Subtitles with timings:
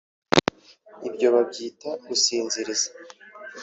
[1.07, 2.87] Ibyo babyita gusinziriza